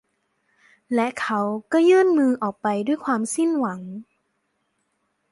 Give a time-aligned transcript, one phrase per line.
[0.93, 1.39] และเขา
[1.71, 3.81] ก็ยื่นมืออกไปด้วยความสิ้นหวัง